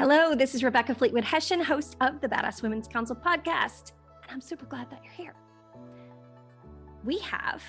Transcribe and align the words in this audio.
Hello, 0.00 0.34
this 0.34 0.54
is 0.54 0.64
Rebecca 0.64 0.94
Fleetwood 0.94 1.24
Hession, 1.24 1.60
host 1.60 1.94
of 2.00 2.22
the 2.22 2.26
Badass 2.26 2.62
Women's 2.62 2.88
Council 2.88 3.14
podcast, 3.14 3.92
and 4.22 4.32
I'm 4.32 4.40
super 4.40 4.64
glad 4.64 4.90
that 4.90 5.04
you're 5.04 5.12
here. 5.12 5.34
We 7.04 7.18
have 7.18 7.62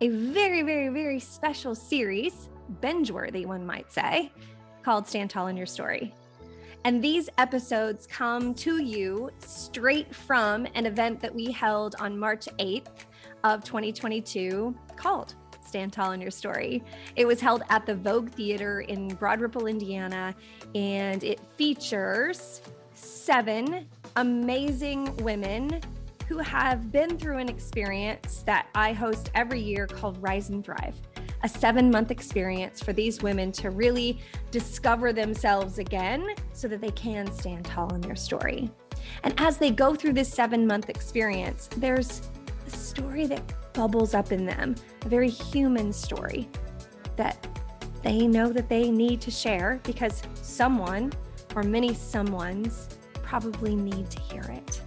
a 0.00 0.08
very, 0.08 0.62
very, 0.62 0.88
very 0.88 1.20
special 1.20 1.76
series, 1.76 2.48
binge 2.80 3.12
worthy, 3.12 3.46
one 3.46 3.64
might 3.64 3.92
say, 3.92 4.32
called 4.82 5.06
Stand 5.06 5.30
Tall 5.30 5.46
in 5.46 5.56
Your 5.56 5.66
Story. 5.66 6.12
And 6.84 7.00
these 7.00 7.28
episodes 7.38 8.08
come 8.08 8.54
to 8.54 8.82
you 8.82 9.30
straight 9.38 10.12
from 10.12 10.66
an 10.74 10.84
event 10.84 11.20
that 11.20 11.32
we 11.32 11.52
held 11.52 11.94
on 12.00 12.18
March 12.18 12.48
8th 12.58 13.04
of 13.44 13.62
2022 13.62 14.76
called 14.96 15.36
Stand 15.72 15.90
Tall 15.90 16.12
in 16.12 16.20
Your 16.20 16.30
Story. 16.30 16.84
It 17.16 17.24
was 17.26 17.40
held 17.40 17.62
at 17.70 17.86
the 17.86 17.94
Vogue 17.94 18.28
Theater 18.28 18.82
in 18.82 19.08
Broad 19.14 19.40
Ripple, 19.40 19.68
Indiana, 19.68 20.34
and 20.74 21.24
it 21.24 21.40
features 21.56 22.60
seven 22.92 23.86
amazing 24.16 25.16
women 25.16 25.80
who 26.28 26.36
have 26.36 26.92
been 26.92 27.16
through 27.16 27.38
an 27.38 27.48
experience 27.48 28.42
that 28.44 28.66
I 28.74 28.92
host 28.92 29.30
every 29.34 29.62
year 29.62 29.86
called 29.86 30.22
Rise 30.22 30.50
and 30.50 30.62
Thrive. 30.62 30.94
A 31.42 31.48
seven 31.48 31.90
month 31.90 32.10
experience 32.10 32.82
for 32.82 32.92
these 32.92 33.22
women 33.22 33.50
to 33.52 33.70
really 33.70 34.20
discover 34.50 35.14
themselves 35.14 35.78
again 35.78 36.34
so 36.52 36.68
that 36.68 36.82
they 36.82 36.90
can 36.90 37.32
stand 37.32 37.64
tall 37.64 37.94
in 37.94 38.02
their 38.02 38.14
story. 38.14 38.70
And 39.24 39.32
as 39.38 39.56
they 39.56 39.70
go 39.70 39.94
through 39.94 40.12
this 40.12 40.28
seven 40.28 40.66
month 40.66 40.90
experience, 40.90 41.70
there's 41.78 42.28
a 42.66 42.70
story 42.70 43.26
that 43.26 43.42
bubbles 43.72 44.14
up 44.14 44.32
in 44.32 44.44
them, 44.44 44.74
a 45.04 45.08
very 45.08 45.28
human 45.28 45.92
story 45.92 46.48
that 47.16 47.46
they 48.02 48.26
know 48.26 48.52
that 48.52 48.68
they 48.68 48.90
need 48.90 49.20
to 49.20 49.30
share 49.30 49.80
because 49.84 50.22
someone 50.34 51.12
or 51.54 51.62
many 51.62 51.90
someones 51.90 52.96
probably 53.22 53.74
need 53.76 54.10
to 54.10 54.20
hear 54.20 54.42
it. 54.42 54.82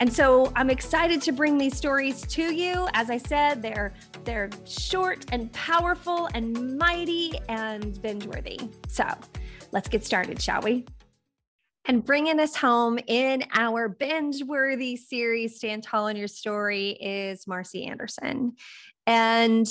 And 0.00 0.12
so 0.12 0.52
I'm 0.56 0.70
excited 0.70 1.22
to 1.22 1.32
bring 1.32 1.58
these 1.58 1.76
stories 1.76 2.22
to 2.22 2.42
you. 2.42 2.88
As 2.92 3.10
I 3.10 3.18
said, 3.18 3.62
they're 3.62 3.94
they're 4.24 4.50
short 4.64 5.24
and 5.32 5.52
powerful 5.52 6.28
and 6.34 6.76
mighty 6.78 7.38
and 7.48 8.00
binge 8.02 8.26
worthy. 8.26 8.60
So 8.88 9.04
let's 9.72 9.88
get 9.88 10.04
started, 10.04 10.40
shall 10.40 10.60
we? 10.60 10.84
And 11.84 12.04
bringing 12.04 12.38
us 12.38 12.54
home 12.54 12.98
in 13.08 13.44
our 13.54 13.88
binge 13.88 14.42
worthy 14.44 14.96
series, 14.96 15.56
Stand 15.56 15.82
Tall 15.82 16.06
in 16.06 16.16
Your 16.16 16.28
Story, 16.28 16.90
is 16.90 17.46
Marcie 17.46 17.86
Anderson. 17.86 18.52
And 19.06 19.66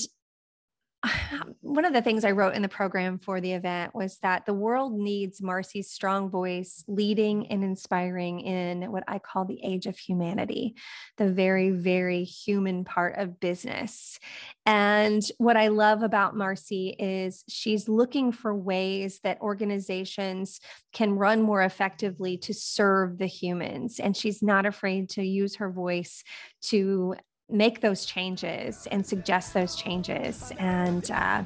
one 1.61 1.85
of 1.85 1.93
the 1.93 2.01
things 2.01 2.23
I 2.23 2.31
wrote 2.31 2.53
in 2.53 2.61
the 2.61 2.69
program 2.69 3.17
for 3.17 3.41
the 3.41 3.53
event 3.53 3.95
was 3.95 4.17
that 4.19 4.45
the 4.45 4.53
world 4.53 4.93
needs 4.93 5.41
Marcie's 5.41 5.89
strong 5.89 6.29
voice 6.29 6.83
leading 6.87 7.47
and 7.47 7.63
inspiring 7.63 8.41
in 8.41 8.91
what 8.91 9.03
I 9.07 9.19
call 9.19 9.45
the 9.45 9.63
age 9.63 9.87
of 9.87 9.97
humanity, 9.97 10.75
the 11.17 11.27
very, 11.27 11.71
very 11.71 12.23
human 12.23 12.83
part 12.83 13.17
of 13.17 13.39
business. 13.39 14.19
And 14.65 15.23
what 15.37 15.57
I 15.57 15.69
love 15.69 16.03
about 16.03 16.35
Marcie 16.35 16.95
is 16.99 17.43
she's 17.47 17.89
looking 17.89 18.31
for 18.31 18.53
ways 18.55 19.19
that 19.23 19.41
organizations 19.41 20.59
can 20.93 21.13
run 21.13 21.41
more 21.41 21.63
effectively 21.63 22.37
to 22.37 22.53
serve 22.53 23.17
the 23.17 23.25
humans. 23.25 23.99
And 23.99 24.15
she's 24.15 24.43
not 24.43 24.65
afraid 24.65 25.09
to 25.11 25.23
use 25.23 25.55
her 25.55 25.71
voice 25.71 26.23
to 26.63 27.15
make 27.51 27.81
those 27.81 28.05
changes 28.05 28.87
and 28.91 29.05
suggest 29.05 29.53
those 29.53 29.75
changes. 29.75 30.51
And 30.57 31.09
uh, 31.11 31.43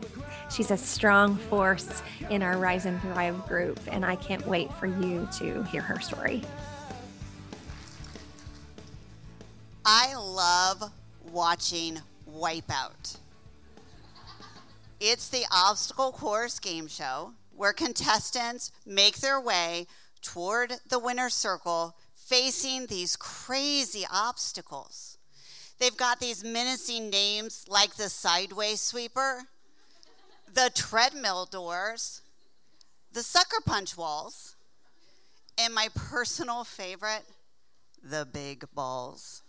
she's 0.51 0.71
a 0.71 0.77
strong 0.77 1.37
force 1.37 2.01
in 2.29 2.43
our 2.43 2.57
Rise 2.57 2.85
and 2.85 3.01
Thrive 3.01 3.45
group. 3.47 3.79
And 3.91 4.05
I 4.05 4.15
can't 4.15 4.45
wait 4.47 4.71
for 4.73 4.87
you 4.87 5.27
to 5.39 5.63
hear 5.63 5.81
her 5.81 5.99
story. 5.99 6.41
I 9.85 10.15
love 10.15 10.91
watching 11.31 11.99
Wipeout. 12.29 13.17
It's 14.99 15.29
the 15.29 15.45
obstacle 15.51 16.11
course 16.11 16.59
game 16.59 16.87
show 16.87 17.33
where 17.55 17.73
contestants 17.73 18.71
make 18.85 19.17
their 19.17 19.39
way 19.39 19.87
toward 20.21 20.73
the 20.89 20.99
winner's 20.99 21.33
circle 21.33 21.95
facing 22.15 22.87
these 22.87 23.15
crazy 23.15 24.05
obstacles. 24.11 25.14
They've 25.79 25.95
got 25.95 26.19
these 26.19 26.43
menacing 26.43 27.09
names 27.09 27.65
like 27.67 27.95
the 27.95 28.09
sideways 28.09 28.81
sweeper, 28.81 29.43
the 30.53 30.71
treadmill 30.73 31.45
doors, 31.45 32.21
the 33.11 33.23
sucker 33.23 33.61
punch 33.65 33.97
walls, 33.97 34.55
and 35.57 35.73
my 35.73 35.89
personal 35.93 36.63
favorite, 36.63 37.23
the 38.01 38.27
big 38.31 38.65
balls. 38.73 39.41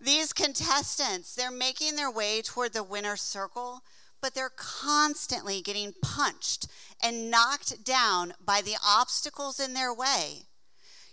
These 0.00 0.32
contestants, 0.32 1.34
they're 1.34 1.50
making 1.50 1.96
their 1.96 2.10
way 2.10 2.40
toward 2.42 2.72
the 2.72 2.82
winner's 2.82 3.20
circle, 3.20 3.82
but 4.22 4.34
they're 4.34 4.52
constantly 4.54 5.60
getting 5.60 5.94
punched 6.00 6.68
and 7.02 7.30
knocked 7.30 7.84
down 7.84 8.34
by 8.44 8.60
the 8.62 8.76
obstacles 8.84 9.60
in 9.60 9.74
their 9.74 9.92
way, 9.92 10.46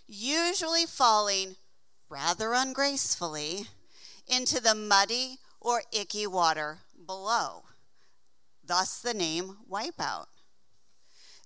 usually 0.06 0.86
falling 0.86 1.56
rather 2.08 2.52
ungracefully, 2.52 3.66
into 4.26 4.60
the 4.60 4.74
muddy 4.74 5.38
or 5.60 5.82
icky 5.92 6.26
water 6.26 6.78
below. 7.06 7.64
Thus 8.64 9.00
the 9.00 9.14
name 9.14 9.56
Wipeout. 9.70 10.26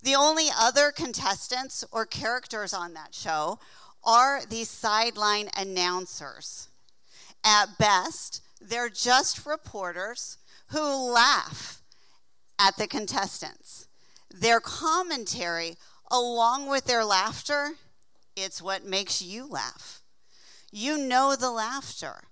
The 0.03 0.15
only 0.17 0.49
other 0.57 0.91
contestants 0.91 1.85
or 1.93 2.05
characters 2.05 2.75
on 2.75 2.95
that 2.95 3.15
show 3.15 3.61
are 4.05 4.45
the 4.45 4.65
sideline 4.65 5.49
announcers. 5.57 6.69
At 7.45 7.79
best, 7.79 8.43
they're 8.61 8.89
just 8.89 9.47
reporters 9.47 10.39
who 10.69 11.13
laugh 11.13 11.83
at 12.59 12.77
the 12.77 12.89
contestants. 12.89 13.87
Their 14.33 14.61
commentary, 14.61 15.77
along 16.11 16.69
with 16.69 16.87
their 16.87 17.05
laughter, 17.05 17.73
it's 18.37 18.63
what 18.63 18.85
makes 18.85 19.23
you 19.23 19.47
laugh. 19.47 20.02
You 20.73 20.97
know 20.97 21.37
the 21.37 21.51
laughter. 21.51 22.25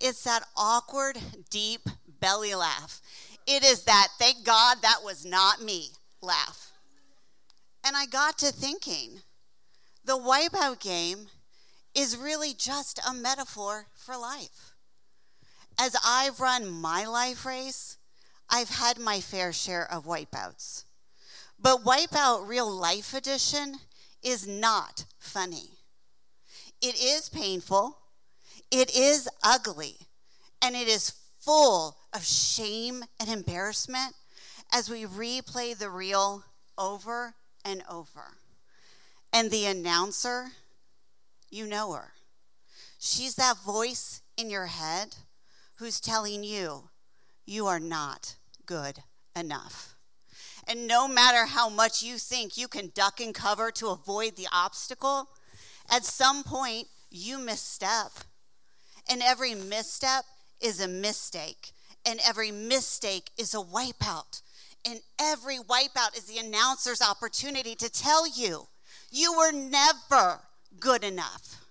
It's 0.00 0.22
that 0.22 0.44
awkward, 0.56 1.18
deep 1.50 1.88
belly 2.20 2.54
laugh. 2.54 3.00
It 3.46 3.64
is 3.64 3.82
that, 3.84 4.08
thank 4.18 4.44
God 4.44 4.78
that 4.82 5.00
was 5.04 5.24
not 5.26 5.60
me 5.60 5.88
laugh. 6.22 6.70
And 7.84 7.96
I 7.96 8.06
got 8.06 8.38
to 8.38 8.52
thinking 8.52 9.22
the 10.04 10.16
wipeout 10.16 10.80
game 10.80 11.26
is 11.94 12.16
really 12.16 12.54
just 12.54 13.00
a 13.08 13.12
metaphor 13.12 13.86
for 13.94 14.16
life. 14.16 14.74
As 15.80 15.96
I've 16.04 16.40
run 16.40 16.68
my 16.68 17.04
life 17.04 17.44
race, 17.44 17.96
I've 18.48 18.68
had 18.68 18.98
my 18.98 19.20
fair 19.20 19.52
share 19.52 19.90
of 19.90 20.06
wipeouts. 20.06 20.84
But 21.60 21.84
Wipeout 21.84 22.46
Real 22.46 22.70
Life 22.70 23.14
Edition 23.14 23.76
is 24.22 24.46
not 24.46 25.06
funny. 25.18 25.77
It 26.80 27.00
is 27.00 27.28
painful, 27.28 27.98
it 28.70 28.94
is 28.96 29.28
ugly, 29.42 29.96
and 30.62 30.76
it 30.76 30.88
is 30.88 31.12
full 31.40 31.96
of 32.12 32.24
shame 32.24 33.04
and 33.18 33.28
embarrassment 33.28 34.14
as 34.72 34.88
we 34.88 35.04
replay 35.04 35.76
the 35.76 35.90
reel 35.90 36.44
over 36.76 37.34
and 37.64 37.82
over. 37.90 38.36
And 39.32 39.50
the 39.50 39.66
announcer, 39.66 40.52
you 41.50 41.66
know 41.66 41.92
her. 41.92 42.12
She's 42.98 43.34
that 43.36 43.58
voice 43.58 44.22
in 44.36 44.50
your 44.50 44.66
head 44.66 45.16
who's 45.76 46.00
telling 46.00 46.44
you 46.44 46.88
you 47.46 47.66
are 47.66 47.80
not 47.80 48.36
good 48.66 48.98
enough. 49.34 49.94
And 50.66 50.86
no 50.86 51.08
matter 51.08 51.46
how 51.46 51.68
much 51.68 52.02
you 52.02 52.18
think 52.18 52.58
you 52.58 52.68
can 52.68 52.92
duck 52.94 53.20
and 53.20 53.34
cover 53.34 53.70
to 53.72 53.88
avoid 53.88 54.36
the 54.36 54.48
obstacle, 54.52 55.28
at 55.90 56.04
some 56.04 56.42
point, 56.42 56.88
you 57.10 57.38
misstep. 57.38 58.12
And 59.10 59.22
every 59.22 59.54
misstep 59.54 60.24
is 60.60 60.80
a 60.80 60.88
mistake. 60.88 61.72
And 62.04 62.20
every 62.26 62.50
mistake 62.50 63.30
is 63.38 63.54
a 63.54 63.58
wipeout. 63.58 64.42
And 64.88 65.00
every 65.20 65.58
wipeout 65.58 66.16
is 66.16 66.24
the 66.24 66.38
announcer's 66.38 67.02
opportunity 67.02 67.74
to 67.76 67.90
tell 67.90 68.26
you 68.26 68.68
you 69.10 69.32
were 69.36 69.52
never 69.52 70.40
good 70.78 71.02
enough. 71.02 71.64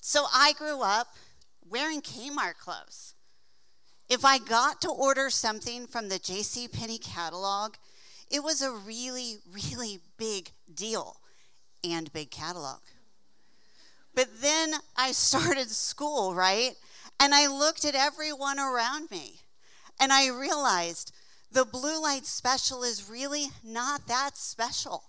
So 0.00 0.26
I 0.32 0.54
grew 0.54 0.82
up 0.82 1.08
wearing 1.68 2.00
Kmart 2.00 2.56
clothes. 2.58 3.14
If 4.08 4.24
I 4.24 4.38
got 4.38 4.80
to 4.80 4.88
order 4.90 5.30
something 5.30 5.86
from 5.86 6.08
the 6.08 6.18
J.C. 6.18 6.66
Penney 6.66 6.98
catalog, 6.98 7.74
it 8.30 8.42
was 8.42 8.62
a 8.62 8.70
really, 8.70 9.38
really 9.52 9.98
big 10.16 10.52
deal 10.72 11.16
and 11.82 12.12
big 12.12 12.30
catalog. 12.30 12.80
But 14.14 14.28
then 14.40 14.74
I 14.96 15.12
started 15.12 15.70
school, 15.70 16.34
right? 16.34 16.72
And 17.18 17.34
I 17.34 17.46
looked 17.46 17.84
at 17.84 17.94
everyone 17.94 18.58
around 18.58 19.10
me 19.10 19.40
and 20.00 20.12
I 20.12 20.28
realized 20.28 21.12
the 21.52 21.64
blue 21.64 22.00
light 22.00 22.24
special 22.24 22.82
is 22.82 23.10
really 23.10 23.46
not 23.64 24.06
that 24.06 24.36
special. 24.36 25.04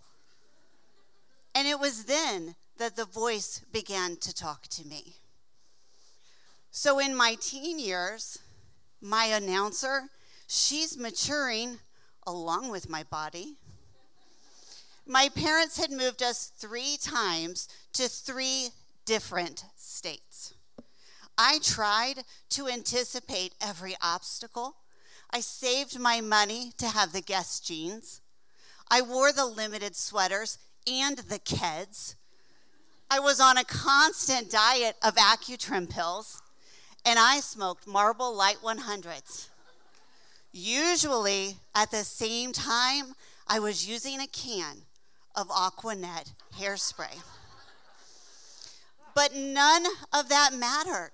And 1.53 1.67
it 1.67 1.79
was 1.79 2.05
then 2.05 2.55
that 2.77 2.95
the 2.95 3.05
voice 3.05 3.61
began 3.71 4.15
to 4.17 4.33
talk 4.33 4.67
to 4.69 4.87
me. 4.87 5.15
So 6.71 6.99
in 6.99 7.15
my 7.15 7.35
teen 7.39 7.79
years, 7.79 8.39
my 9.01 9.25
announcer, 9.25 10.03
she's 10.47 10.97
maturing 10.97 11.79
along 12.25 12.69
with 12.71 12.89
my 12.89 13.03
body. 13.03 13.57
My 15.05 15.29
parents 15.29 15.77
had 15.77 15.91
moved 15.91 16.21
us 16.21 16.51
three 16.57 16.97
times 17.01 17.67
to 17.93 18.07
three 18.07 18.69
different 19.05 19.65
states. 19.75 20.53
I 21.37 21.59
tried 21.63 22.23
to 22.51 22.67
anticipate 22.67 23.55
every 23.59 23.95
obstacle. 24.01 24.75
I 25.31 25.39
saved 25.39 25.99
my 25.99 26.21
money 26.21 26.71
to 26.77 26.87
have 26.87 27.13
the 27.13 27.21
Guess 27.21 27.61
jeans. 27.61 28.21
I 28.89 29.01
wore 29.01 29.31
the 29.31 29.45
limited 29.45 29.95
sweaters 29.95 30.57
and 30.87 31.17
the 31.17 31.39
Keds. 31.39 32.15
I 33.09 33.19
was 33.19 33.39
on 33.39 33.57
a 33.57 33.63
constant 33.63 34.51
diet 34.51 34.95
of 35.01 35.15
Acutrim 35.15 35.89
pills, 35.89 36.41
and 37.05 37.17
I 37.17 37.39
smoked 37.39 37.87
Marlboro 37.87 38.29
Light 38.29 38.57
100s. 38.63 39.47
Usually, 40.51 41.57
at 41.73 41.91
the 41.91 42.03
same 42.03 42.51
time, 42.51 43.15
I 43.47 43.59
was 43.59 43.87
using 43.87 44.19
a 44.19 44.27
can 44.27 44.83
of 45.35 45.49
Aqua 45.49 45.95
Net 45.95 46.33
hairspray. 46.59 47.21
But 49.15 49.33
none 49.35 49.85
of 50.13 50.29
that 50.29 50.53
mattered. 50.53 51.11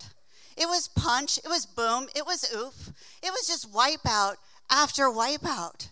It 0.55 0.67
was 0.67 0.87
punch, 0.87 1.37
it 1.37 1.47
was 1.47 1.65
boom, 1.65 2.07
it 2.15 2.25
was 2.25 2.51
oof. 2.55 2.91
It 3.21 3.31
was 3.31 3.47
just 3.47 3.71
wipeout 3.71 4.35
after 4.69 5.03
wipeout. 5.03 5.89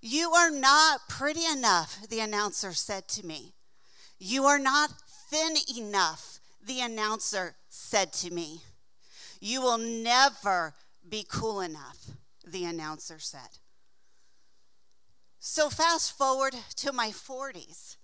You 0.00 0.32
are 0.32 0.50
not 0.50 1.08
pretty 1.08 1.46
enough, 1.46 1.98
the 2.08 2.20
announcer 2.20 2.74
said 2.74 3.08
to 3.08 3.26
me. 3.26 3.54
You 4.18 4.44
are 4.44 4.58
not 4.58 4.90
thin 5.30 5.56
enough, 5.76 6.40
the 6.64 6.80
announcer 6.80 7.56
said 7.68 8.12
to 8.14 8.32
me. 8.32 8.60
You 9.40 9.62
will 9.62 9.78
never 9.78 10.74
be 11.08 11.24
cool 11.28 11.60
enough, 11.60 12.10
the 12.46 12.64
announcer 12.64 13.18
said. 13.18 13.58
So, 15.38 15.68
fast 15.68 16.16
forward 16.16 16.54
to 16.76 16.92
my 16.92 17.10
40s. 17.10 17.96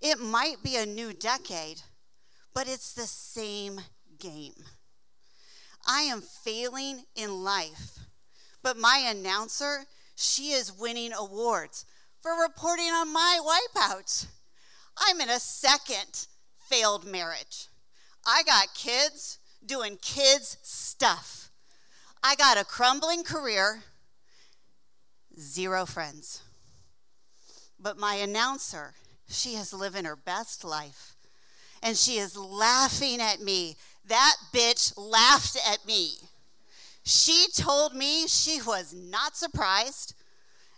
It 0.00 0.20
might 0.20 0.62
be 0.62 0.76
a 0.76 0.86
new 0.86 1.12
decade, 1.12 1.82
but 2.54 2.68
it's 2.68 2.92
the 2.92 3.06
same 3.06 3.80
game. 4.18 4.54
I 5.86 6.02
am 6.02 6.20
failing 6.20 7.04
in 7.14 7.44
life, 7.44 7.98
but 8.62 8.76
my 8.76 9.06
announcer, 9.08 9.84
she 10.16 10.50
is 10.50 10.76
winning 10.76 11.12
awards 11.12 11.86
for 12.20 12.32
reporting 12.42 12.86
on 12.86 13.12
my 13.12 13.38
wipeouts. 13.42 14.26
I'm 14.98 15.20
in 15.20 15.30
a 15.30 15.40
second 15.40 16.26
failed 16.68 17.06
marriage. 17.06 17.68
I 18.26 18.42
got 18.42 18.74
kids 18.74 19.38
doing 19.64 19.98
kids 20.00 20.58
stuff. 20.62 21.45
I 22.28 22.34
got 22.34 22.58
a 22.58 22.64
crumbling 22.64 23.22
career, 23.22 23.84
zero 25.38 25.86
friends. 25.86 26.42
But 27.78 27.98
my 27.98 28.16
announcer, 28.16 28.94
she 29.28 29.50
is 29.50 29.72
living 29.72 30.06
her 30.06 30.16
best 30.16 30.64
life. 30.64 31.14
And 31.84 31.96
she 31.96 32.16
is 32.16 32.36
laughing 32.36 33.20
at 33.20 33.40
me. 33.40 33.76
That 34.08 34.34
bitch 34.52 34.92
laughed 34.96 35.56
at 35.70 35.86
me. 35.86 36.14
She 37.04 37.46
told 37.54 37.94
me 37.94 38.26
she 38.26 38.60
was 38.60 38.92
not 38.92 39.36
surprised, 39.36 40.12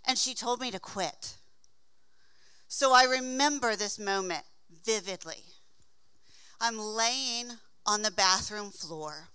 and 0.07 0.19
she 0.19 0.35
told 0.35 0.61
me 0.61 0.71
to 0.71 0.79
quit. 0.79 1.39
So 2.67 2.93
I 2.93 3.05
remember 3.05 3.75
this 3.75 3.99
moment 3.99 4.43
vividly. 4.85 5.45
I'm 6.61 6.79
laying 6.79 7.53
on 7.87 8.03
the 8.03 8.11
bathroom 8.11 8.71
floor. 8.71 9.29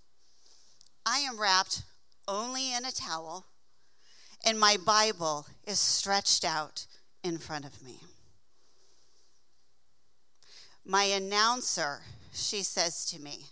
I 1.07 1.17
am 1.19 1.41
wrapped 1.41 1.81
only 2.27 2.73
in 2.73 2.85
a 2.85 2.91
towel, 2.91 3.45
and 4.45 4.59
my 4.59 4.77
Bible 4.77 5.45
is 5.65 5.79
stretched 5.79 6.43
out 6.43 6.85
in 7.23 7.37
front 7.37 7.65
of 7.65 7.83
me. 7.83 7.99
My 10.85 11.03
announcer, 11.03 12.01
she 12.33 12.61
says 12.63 13.05
to 13.05 13.21
me, 13.21 13.45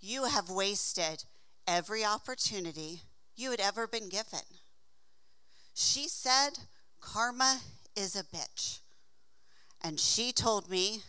You 0.00 0.24
have 0.24 0.50
wasted 0.50 1.24
every 1.66 2.04
opportunity 2.04 3.02
you 3.36 3.52
had 3.52 3.60
ever 3.60 3.86
been 3.86 4.08
given. 4.08 4.40
She 5.74 6.08
said, 6.08 6.50
Karma 7.00 7.60
is 7.96 8.16
a 8.16 8.24
bitch. 8.24 8.80
And 9.82 9.98
she 9.98 10.32
told 10.32 10.68
me 10.68 11.02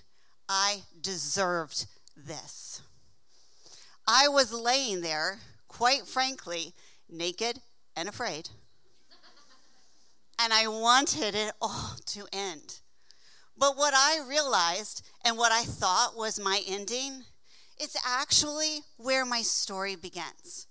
I 0.47 0.83
deserved 1.01 1.87
this. 2.15 2.81
I 4.07 4.27
was 4.27 4.53
laying 4.53 5.01
there, 5.01 5.39
quite 5.71 6.05
frankly, 6.05 6.73
naked 7.09 7.59
and 7.95 8.09
afraid. 8.09 8.49
and 10.37 10.51
I 10.51 10.67
wanted 10.67 11.33
it 11.33 11.53
all 11.61 11.95
to 12.07 12.27
end. 12.33 12.81
But 13.57 13.77
what 13.77 13.93
I 13.93 14.19
realized 14.27 15.07
and 15.23 15.37
what 15.37 15.51
I 15.51 15.63
thought 15.63 16.17
was 16.17 16.39
my 16.39 16.61
ending, 16.67 17.23
it's 17.77 17.95
actually 18.05 18.79
where 18.97 19.23
my 19.23 19.43
story 19.43 19.95
begins. 19.95 20.67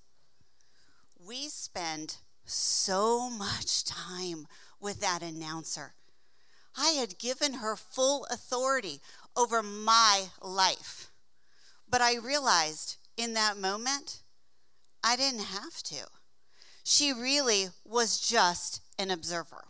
We 1.24 1.48
spend 1.48 2.16
so 2.44 3.30
much 3.30 3.84
time 3.84 4.46
with 4.80 5.00
that 5.00 5.22
announcer. 5.22 5.94
I 6.76 6.90
had 6.90 7.18
given 7.18 7.54
her 7.54 7.76
full 7.76 8.26
authority 8.30 9.00
over 9.36 9.62
my 9.62 10.26
life. 10.42 11.10
But 11.88 12.00
I 12.00 12.16
realized 12.16 12.96
in 13.16 13.34
that 13.34 13.56
moment, 13.56 14.22
I 15.02 15.16
didn't 15.16 15.44
have 15.44 15.82
to. 15.84 16.06
She 16.84 17.12
really 17.12 17.68
was 17.84 18.20
just 18.20 18.80
an 18.98 19.10
observer. 19.10 19.64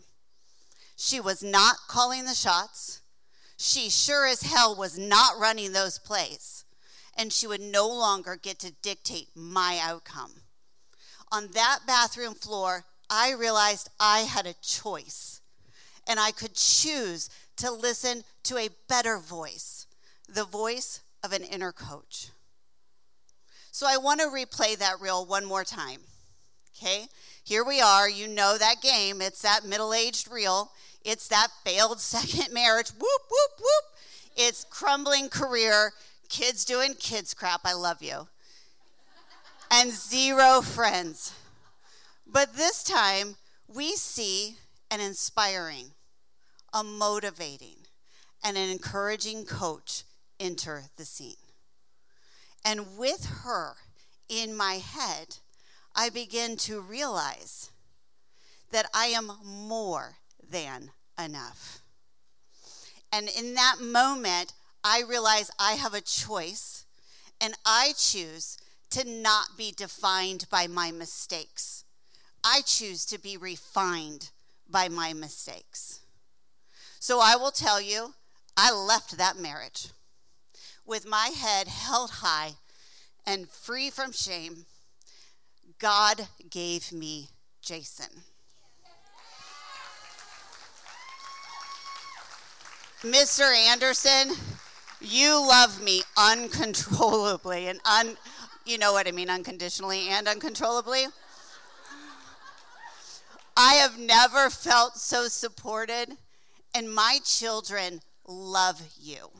She 0.95 1.19
was 1.19 1.41
not 1.41 1.75
calling 1.87 2.25
the 2.25 2.33
shots. 2.33 3.01
She 3.57 3.89
sure 3.89 4.27
as 4.27 4.41
hell 4.41 4.75
was 4.75 4.97
not 4.97 5.39
running 5.39 5.71
those 5.71 5.99
plays. 5.99 6.65
And 7.17 7.31
she 7.31 7.47
would 7.47 7.61
no 7.61 7.87
longer 7.87 8.37
get 8.41 8.59
to 8.59 8.73
dictate 8.81 9.29
my 9.35 9.79
outcome. 9.81 10.31
On 11.31 11.47
that 11.53 11.79
bathroom 11.85 12.33
floor, 12.33 12.85
I 13.09 13.33
realized 13.33 13.89
I 13.99 14.21
had 14.21 14.45
a 14.45 14.55
choice. 14.61 15.41
And 16.07 16.19
I 16.19 16.31
could 16.31 16.55
choose 16.55 17.29
to 17.57 17.71
listen 17.71 18.23
to 18.43 18.57
a 18.57 18.69
better 18.87 19.17
voice, 19.17 19.87
the 20.27 20.45
voice 20.45 21.01
of 21.23 21.31
an 21.33 21.43
inner 21.43 21.71
coach. 21.71 22.29
So 23.71 23.87
I 23.89 23.97
want 23.97 24.19
to 24.19 24.27
replay 24.27 24.77
that 24.77 24.99
reel 24.99 25.25
one 25.25 25.45
more 25.45 25.63
time. 25.63 26.01
Okay? 26.75 27.05
Here 27.43 27.63
we 27.63 27.79
are. 27.79 28.09
You 28.09 28.27
know 28.27 28.57
that 28.57 28.81
game. 28.81 29.21
It's 29.21 29.41
that 29.41 29.65
middle 29.65 29.93
aged 29.93 30.29
reel. 30.29 30.71
It's 31.03 31.29
that 31.29 31.47
failed 31.63 31.99
second 32.01 32.53
marriage. 32.53 32.89
Whoop, 32.89 33.21
whoop, 33.29 33.59
whoop. 33.59 33.83
It's 34.35 34.65
crumbling 34.65 35.29
career. 35.29 35.93
Kids 36.29 36.65
doing 36.65 36.93
kids 36.95 37.33
crap. 37.33 37.61
I 37.63 37.73
love 37.73 38.01
you. 38.03 38.27
And 39.71 39.91
zero 39.91 40.61
friends. 40.61 41.33
But 42.27 42.55
this 42.55 42.83
time, 42.83 43.35
we 43.67 43.95
see 43.95 44.57
an 44.89 44.99
inspiring, 44.99 45.91
a 46.73 46.83
motivating, 46.83 47.77
and 48.43 48.57
an 48.57 48.69
encouraging 48.69 49.45
coach 49.45 50.03
enter 50.39 50.83
the 50.97 51.05
scene. 51.05 51.40
And 52.63 52.97
with 52.97 53.25
her 53.43 53.75
in 54.29 54.55
my 54.55 54.75
head, 54.75 55.37
I 55.95 56.09
begin 56.09 56.55
to 56.57 56.79
realize 56.79 57.71
that 58.71 58.85
I 58.93 59.07
am 59.07 59.31
more 59.43 60.17
than 60.49 60.91
enough. 61.23 61.81
And 63.11 63.29
in 63.29 63.55
that 63.55 63.77
moment, 63.81 64.53
I 64.83 65.03
realize 65.07 65.51
I 65.59 65.73
have 65.73 65.93
a 65.93 66.01
choice, 66.01 66.85
and 67.39 67.53
I 67.65 67.93
choose 67.97 68.57
to 68.91 69.03
not 69.07 69.57
be 69.57 69.71
defined 69.71 70.45
by 70.49 70.67
my 70.67 70.91
mistakes. 70.91 71.83
I 72.43 72.61
choose 72.61 73.05
to 73.07 73.19
be 73.19 73.37
refined 73.37 74.31
by 74.69 74.87
my 74.87 75.13
mistakes. 75.13 75.99
So 76.99 77.19
I 77.21 77.35
will 77.35 77.51
tell 77.51 77.81
you, 77.81 78.13
I 78.55 78.71
left 78.71 79.17
that 79.17 79.37
marriage 79.37 79.89
with 80.91 81.07
my 81.07 81.27
head 81.27 81.69
held 81.69 82.09
high 82.09 82.51
and 83.25 83.47
free 83.47 83.89
from 83.89 84.11
shame, 84.11 84.65
God 85.79 86.27
gave 86.49 86.91
me 86.91 87.29
Jason. 87.61 88.23
Mr. 93.03 93.55
Anderson, 93.69 94.35
you 94.99 95.39
love 95.47 95.81
me 95.81 96.01
uncontrollably 96.17 97.67
and 97.67 97.79
un 97.85 98.17
you 98.65 98.77
know 98.77 98.91
what 98.91 99.07
I 99.07 99.11
mean 99.11 99.29
unconditionally 99.29 100.09
and 100.09 100.27
uncontrollably. 100.27 101.05
I 103.55 103.75
have 103.75 103.97
never 103.97 104.49
felt 104.49 104.97
so 104.97 105.29
supported, 105.29 106.17
and 106.75 106.93
my 106.93 107.19
children 107.23 108.01
love 108.27 108.81
you. 108.99 109.31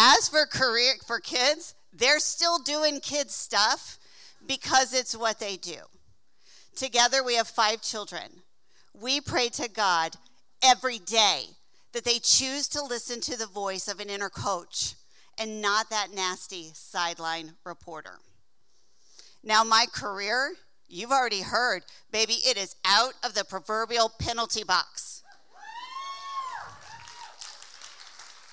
As 0.00 0.28
for 0.28 0.46
career 0.46 0.94
for 1.08 1.18
kids, 1.18 1.74
they're 1.92 2.20
still 2.20 2.60
doing 2.60 3.00
kids 3.00 3.34
stuff 3.34 3.98
because 4.46 4.94
it's 4.94 5.16
what 5.16 5.40
they 5.40 5.56
do. 5.56 5.78
Together 6.76 7.24
we 7.24 7.34
have 7.34 7.48
5 7.48 7.82
children. 7.82 8.22
We 8.94 9.20
pray 9.20 9.48
to 9.48 9.68
God 9.68 10.14
every 10.62 11.00
day 11.00 11.46
that 11.92 12.04
they 12.04 12.20
choose 12.20 12.68
to 12.68 12.84
listen 12.84 13.20
to 13.22 13.36
the 13.36 13.46
voice 13.46 13.88
of 13.88 13.98
an 13.98 14.08
inner 14.08 14.30
coach 14.30 14.94
and 15.36 15.60
not 15.60 15.90
that 15.90 16.14
nasty 16.14 16.70
sideline 16.74 17.54
reporter. 17.64 18.18
Now, 19.42 19.64
my 19.64 19.86
career, 19.92 20.52
you've 20.86 21.10
already 21.10 21.42
heard, 21.42 21.82
baby, 22.12 22.34
it 22.34 22.56
is 22.56 22.76
out 22.84 23.14
of 23.24 23.34
the 23.34 23.44
proverbial 23.44 24.12
penalty 24.20 24.62
box. 24.62 25.17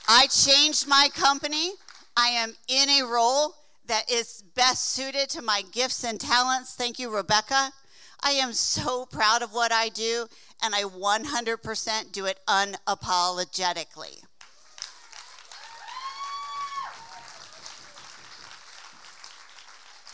I 0.07 0.27
changed 0.27 0.87
my 0.87 1.09
company. 1.13 1.71
I 2.15 2.27
am 2.27 2.55
in 2.67 2.89
a 2.89 3.03
role 3.03 3.55
that 3.87 4.09
is 4.11 4.43
best 4.55 4.91
suited 4.91 5.29
to 5.29 5.41
my 5.41 5.63
gifts 5.71 6.03
and 6.03 6.19
talents. 6.19 6.75
Thank 6.75 6.99
you, 6.99 7.09
Rebecca. 7.09 7.71
I 8.23 8.31
am 8.31 8.53
so 8.53 9.05
proud 9.05 9.41
of 9.41 9.53
what 9.53 9.71
I 9.71 9.89
do, 9.89 10.27
and 10.63 10.73
I 10.73 10.83
100% 10.83 12.11
do 12.11 12.25
it 12.25 12.39
unapologetically. 12.47 14.23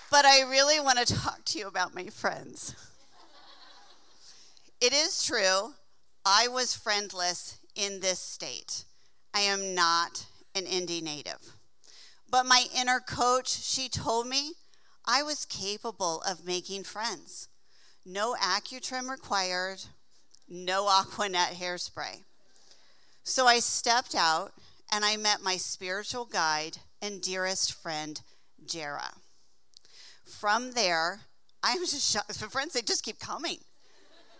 But 0.09 0.25
I 0.25 0.41
really 0.41 0.79
want 0.79 0.99
to 0.99 1.13
talk 1.13 1.45
to 1.45 1.59
you 1.59 1.67
about 1.67 1.95
my 1.95 2.07
friends. 2.07 2.75
It 4.81 4.93
is 4.93 5.23
true, 5.23 5.73
I 6.25 6.47
was 6.47 6.75
friendless 6.75 7.59
in 7.75 7.99
this 8.01 8.19
state. 8.19 8.83
I 9.33 9.41
am 9.41 9.73
not 9.73 10.25
an 10.55 10.65
Indy 10.65 11.01
native. 11.01 11.55
But 12.29 12.45
my 12.45 12.65
inner 12.75 12.99
coach, 12.99 13.49
she 13.49 13.89
told 13.89 14.27
me 14.27 14.53
I 15.05 15.23
was 15.23 15.45
capable 15.45 16.21
of 16.27 16.45
making 16.45 16.83
friends. 16.83 17.49
No 18.05 18.35
Acutrim 18.35 19.09
required, 19.09 19.83
no 20.47 20.87
Aqua 20.87 21.29
Net 21.29 21.53
hairspray. 21.53 22.23
So 23.23 23.47
I 23.47 23.59
stepped 23.59 24.15
out 24.15 24.53
and 24.91 25.05
I 25.05 25.17
met 25.17 25.41
my 25.41 25.57
spiritual 25.57 26.25
guide 26.25 26.77
and 27.01 27.21
dearest 27.21 27.73
friend, 27.73 28.21
Jera. 28.65 29.13
From 30.25 30.71
there, 30.71 31.21
I'm 31.63 31.79
just 31.79 32.11
shocked. 32.11 32.35
Friends, 32.35 32.73
they 32.73 32.81
just 32.81 33.03
keep 33.03 33.19
coming. 33.19 33.57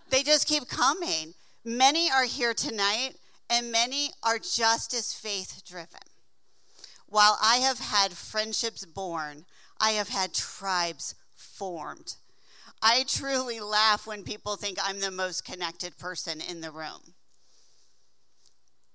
They 0.09 0.23
just 0.23 0.47
keep 0.47 0.67
coming. 0.67 1.33
Many 1.63 2.09
are 2.11 2.25
here 2.25 2.53
tonight, 2.53 3.11
and 3.51 3.71
many 3.71 4.11
are 4.23 4.39
just 4.39 4.93
as 4.93 5.13
faith 5.13 5.61
driven. 5.67 5.99
While 7.05 7.37
I 7.41 7.57
have 7.57 7.79
had 7.79 8.13
friendships 8.13 8.85
born, 8.85 9.43
I 9.79 9.91
have 9.91 10.07
had 10.07 10.33
tribes 10.33 11.13
formed. 11.35 12.15
I 12.81 13.03
truly 13.05 13.59
laugh 13.59 14.07
when 14.07 14.23
people 14.23 14.55
think 14.55 14.77
I'm 14.81 15.01
the 15.01 15.11
most 15.11 15.43
connected 15.43 15.97
person 15.97 16.39
in 16.39 16.61
the 16.61 16.71
room. 16.71 17.13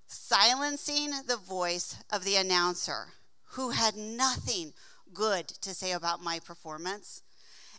Silencing 0.07 1.11
the 1.27 1.37
voice 1.37 1.95
of 2.11 2.23
the 2.23 2.35
announcer 2.35 3.09
who 3.51 3.69
had 3.69 3.95
nothing 3.95 4.73
good 5.13 5.47
to 5.47 5.73
say 5.73 5.91
about 5.91 6.23
my 6.23 6.39
performance 6.39 7.21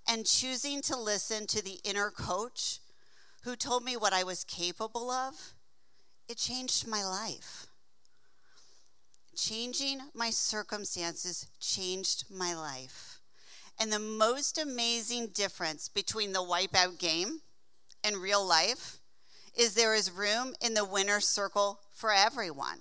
and 0.09 0.25
choosing 0.25 0.81
to 0.83 0.97
listen 0.97 1.47
to 1.49 1.63
the 1.63 1.81
inner 1.85 2.11
coach 2.11 2.79
who 3.43 3.57
told 3.57 3.83
me 3.83 3.97
what 3.97 4.13
I 4.13 4.25
was 4.25 4.45
capable 4.45 5.11
of, 5.11 5.55
it 6.29 6.37
changed 6.37 6.87
my 6.87 7.05
life. 7.05 7.67
Changing 9.35 10.01
my 10.15 10.31
circumstances 10.31 11.47
changed 11.61 12.25
my 12.31 12.55
life. 12.55 13.21
And 13.81 13.93
the 13.93 13.99
most 13.99 14.59
amazing 14.59 15.29
difference 15.29 15.89
between 15.89 16.33
the 16.33 16.41
wipeout 16.41 16.99
game 16.99 17.41
and 18.05 18.17
real 18.17 18.45
life 18.45 18.99
is 19.57 19.75
there 19.75 19.95
is 19.95 20.11
room 20.11 20.55
in 20.61 20.75
the 20.75 20.85
winner's 20.85 21.27
circle 21.27 21.81
for 21.91 22.13
everyone, 22.13 22.79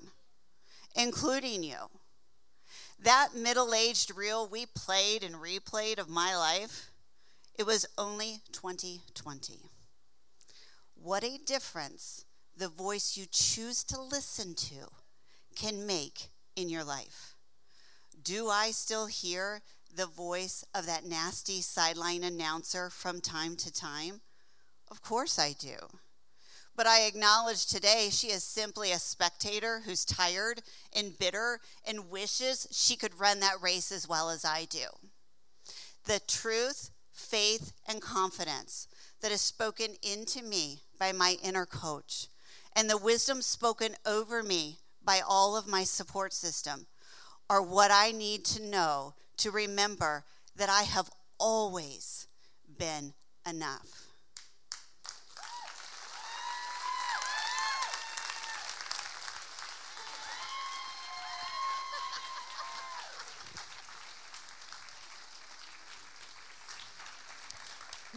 including 0.96 1.63
you. 1.63 1.89
That 3.00 3.30
middle 3.36 3.74
aged 3.74 4.16
reel 4.16 4.48
we 4.48 4.66
played 4.66 5.24
and 5.24 5.36
replayed 5.36 6.00
of 6.00 6.10
my 6.10 6.36
life, 6.36 6.92
it 7.58 7.66
was 7.66 7.86
only 7.98 8.42
2020. 8.51 9.60
What 10.96 11.24
a 11.24 11.38
difference 11.46 12.25
the 12.58 12.70
voice 12.70 13.16
you 13.16 13.26
choose 13.32 13.84
to 13.84 14.02
listen 14.02 14.56
to 14.56 14.88
can 15.56 15.86
make 15.86 16.30
in 16.56 16.70
your 16.70 16.84
life. 16.84 17.36
Do 18.24 18.50
I 18.50 18.72
still 18.72 19.06
hear 19.06 19.62
the 19.96 20.08
voice 20.08 20.66
of 20.74 20.86
that 20.88 21.06
nasty 21.06 21.62
sideline 21.62 22.24
announcer 22.24 22.90
from 22.90 23.22
time 23.22 23.56
to 23.58 23.72
time? 23.72 24.22
Of 24.90 25.02
course 25.02 25.38
I 25.38 25.54
do. 25.58 25.76
But 26.76 26.88
I 26.88 27.02
acknowledge 27.02 27.66
today 27.66 28.10
she 28.12 28.28
is 28.28 28.44
simply 28.44 28.92
a 28.92 29.00
spectator 29.00 29.82
who's 29.86 30.06
tired 30.06 30.62
and 30.94 31.18
bitter 31.18 31.60
and 31.88 32.10
wishes 32.10 32.68
she 32.72 32.96
could 32.96 33.20
run 33.20 33.40
that 33.40 33.62
race 33.62 33.92
as 33.92 34.08
well 34.08 34.30
as 34.30 34.46
I 34.46 34.66
do. 34.66 34.86
The 36.06 36.22
truth, 36.28 36.92
faith, 37.12 37.74
and 37.88 38.02
confidence 38.02 38.88
that 39.22 39.32
is 39.32 39.42
spoken 39.42 39.96
into 40.04 40.44
me 40.44 40.82
by 41.00 41.12
my 41.12 41.38
inner 41.44 41.66
coach, 41.66 42.28
and 42.78 42.88
the 42.88 42.98
wisdom 42.98 43.42
spoken 43.42 43.96
over 44.06 44.44
me 44.44 44.78
by 45.04 45.20
all 45.28 45.58
of 45.58 45.68
my 45.68 45.84
support 45.84 46.32
system 46.32 46.86
are 47.50 47.62
what 47.62 47.90
I 47.92 48.12
need 48.12 48.46
to 48.46 48.64
know 48.64 49.16
to 49.38 49.50
remember 49.50 50.24
that 50.56 50.70
I 50.70 50.84
have 50.84 51.10
always 51.40 52.28
been 52.78 53.14
enough. 53.50 54.07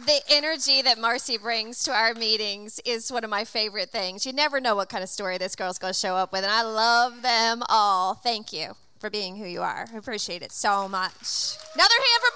The 0.05 0.21
energy 0.31 0.81
that 0.81 0.97
Marcie 0.97 1.39
brings 1.39 1.83
to 1.83 1.91
our 1.91 2.15
meetings 2.15 2.79
is 2.85 3.11
one 3.11 3.23
of 3.23 3.29
my 3.29 3.45
favorite 3.45 3.91
things. 3.91 4.25
You 4.25 4.33
never 4.33 4.59
know 4.59 4.75
what 4.75 4.89
kind 4.89 5.03
of 5.03 5.09
story 5.09 5.37
this 5.37 5.55
girl's 5.55 5.77
going 5.77 5.93
to 5.93 5.99
show 5.99 6.15
up 6.15 6.31
with, 6.31 6.43
and 6.43 6.51
I 6.51 6.63
love 6.63 7.21
them 7.21 7.61
all. 7.69 8.15
Thank 8.15 8.51
you 8.51 8.73
for 8.99 9.11
being 9.11 9.35
who 9.35 9.45
you 9.45 9.61
are. 9.61 9.85
I 9.93 9.97
appreciate 9.97 10.41
it 10.41 10.51
so 10.51 10.87
much. 10.87 11.55
Another 11.75 11.93
hand 11.93 12.21
for 12.23 12.31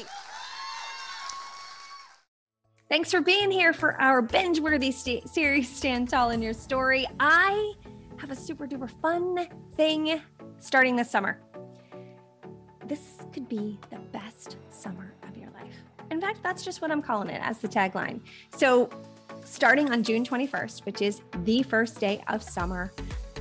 Marcie. 0.00 0.06
Thanks 2.88 3.10
for 3.10 3.20
being 3.20 3.50
here 3.50 3.72
for 3.72 4.00
our 4.00 4.22
binge 4.22 4.60
worthy 4.60 4.92
st- 4.92 5.28
series, 5.28 5.68
Stand 5.68 6.10
Tall 6.10 6.30
in 6.30 6.40
Your 6.40 6.54
Story. 6.54 7.08
I 7.18 7.72
have 8.18 8.30
a 8.30 8.36
super 8.36 8.68
duper 8.68 8.90
fun 9.02 9.48
thing 9.74 10.22
starting 10.60 10.94
this 10.94 11.10
summer. 11.10 11.40
This 12.86 13.00
could 13.32 13.48
be 13.48 13.80
the 13.90 13.98
best 14.12 14.58
summer 14.70 15.12
life. 15.24 15.29
In 16.10 16.20
fact, 16.20 16.42
that's 16.42 16.64
just 16.64 16.82
what 16.82 16.90
I'm 16.90 17.02
calling 17.02 17.28
it 17.30 17.40
as 17.42 17.58
the 17.58 17.68
tagline. 17.68 18.20
So, 18.56 18.90
starting 19.44 19.90
on 19.90 20.02
June 20.02 20.24
21st, 20.24 20.84
which 20.84 21.02
is 21.02 21.22
the 21.44 21.62
first 21.62 22.00
day 22.00 22.22
of 22.28 22.42
summer, 22.42 22.92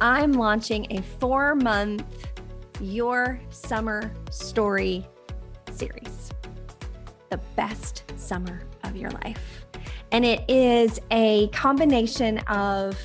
I'm 0.02 0.34
launching 0.34 0.88
a 0.92 1.02
four 1.20 1.56
month 1.56 2.04
your 2.80 3.40
summer 3.50 4.14
story 4.32 5.06
series, 5.72 6.32
the 7.30 7.38
best 7.56 8.04
summer 8.16 8.62
of 8.84 8.96
your 8.96 9.12
life. 9.12 9.66
And 10.12 10.26
it 10.26 10.50
is 10.50 11.00
a 11.12 11.48
combination 11.50 12.40
of 12.48 12.98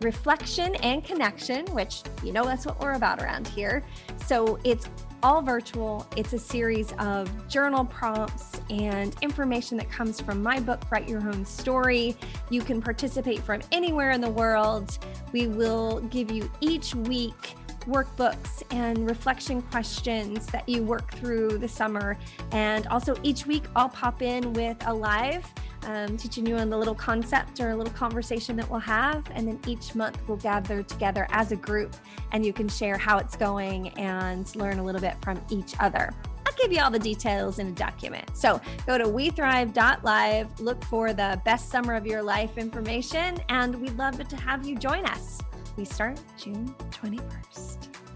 reflection 0.00 0.74
and 0.76 1.04
connection, 1.04 1.66
which 1.66 2.02
you 2.22 2.32
know 2.32 2.44
that's 2.44 2.66
what 2.66 2.80
we're 2.80 2.92
about 2.92 3.22
around 3.22 3.46
here. 3.48 3.84
So 4.26 4.58
it's 4.64 4.88
all 5.22 5.42
virtual. 5.42 6.06
It's 6.16 6.32
a 6.32 6.38
series 6.38 6.92
of 6.98 7.48
journal 7.48 7.84
prompts 7.84 8.60
and 8.70 9.14
information 9.22 9.76
that 9.78 9.90
comes 9.90 10.20
from 10.20 10.42
my 10.42 10.60
book, 10.60 10.82
Write 10.90 11.08
Your 11.08 11.20
Own 11.20 11.44
Story. 11.44 12.16
You 12.48 12.62
can 12.62 12.80
participate 12.80 13.40
from 13.40 13.60
anywhere 13.72 14.10
in 14.12 14.20
the 14.20 14.30
world. 14.30 14.98
We 15.32 15.46
will 15.46 16.00
give 16.02 16.30
you 16.30 16.50
each 16.60 16.94
week 16.94 17.54
workbooks 17.86 18.62
and 18.70 19.08
reflection 19.08 19.62
questions 19.62 20.46
that 20.46 20.68
you 20.68 20.82
work 20.82 21.12
through 21.14 21.58
the 21.58 21.68
summer. 21.68 22.18
And 22.52 22.86
also, 22.88 23.14
each 23.22 23.46
week, 23.46 23.64
I'll 23.76 23.88
pop 23.88 24.22
in 24.22 24.52
with 24.52 24.76
a 24.86 24.92
live, 24.92 25.46
um, 25.84 26.16
teaching 26.16 26.46
you 26.46 26.56
on 26.56 26.70
the 26.70 26.76
little 26.76 26.94
concept 26.94 27.60
or 27.60 27.70
a 27.70 27.76
little 27.76 27.92
conversation 27.92 28.56
that 28.56 28.70
we'll 28.70 28.80
have. 28.80 29.30
And 29.34 29.48
then 29.48 29.60
each 29.66 29.94
month, 29.94 30.18
we'll 30.26 30.36
gather 30.38 30.82
together 30.82 31.26
as 31.30 31.52
a 31.52 31.56
group 31.56 31.96
and 32.32 32.44
you 32.44 32.52
can 32.52 32.68
share 32.68 32.96
how 32.96 33.18
it's 33.18 33.36
going 33.36 33.88
and 33.98 34.54
learn 34.56 34.78
a 34.78 34.84
little 34.84 35.00
bit 35.00 35.16
from 35.22 35.40
each 35.50 35.74
other. 35.80 36.10
I'll 36.46 36.56
give 36.56 36.72
you 36.72 36.82
all 36.82 36.90
the 36.90 36.98
details 36.98 37.58
in 37.58 37.68
a 37.68 37.72
document. 37.72 38.36
So 38.36 38.60
go 38.86 38.98
to 38.98 39.04
wethrive.live, 39.04 40.60
look 40.60 40.84
for 40.84 41.12
the 41.12 41.40
best 41.44 41.70
summer 41.70 41.94
of 41.94 42.06
your 42.06 42.22
life 42.22 42.58
information, 42.58 43.38
and 43.48 43.80
we'd 43.80 43.96
love 43.96 44.26
to 44.26 44.36
have 44.36 44.66
you 44.66 44.76
join 44.76 45.04
us. 45.06 45.40
We 45.76 45.84
start 45.84 46.20
June 46.36 46.74
21st. 46.90 48.09